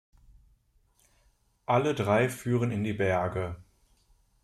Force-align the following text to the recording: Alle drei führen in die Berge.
Alle 1.67 1.93
drei 1.93 2.27
führen 2.27 2.71
in 2.71 2.83
die 2.83 2.93
Berge. 2.93 3.55